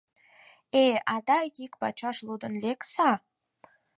Э, 0.83 0.85
адак 1.15 1.55
ик 1.65 1.73
пачаш 1.81 2.17
лудын 2.27 2.53
лекса... 2.63 3.09